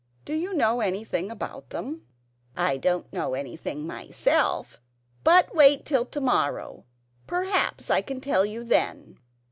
[0.25, 2.07] Do you know anything about them?"
[2.57, 4.81] "I don't know anything myself,
[5.23, 6.85] but wait till to morrow.
[7.27, 9.19] Perhaps I can tell you then."